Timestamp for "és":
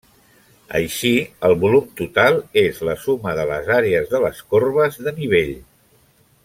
2.63-2.81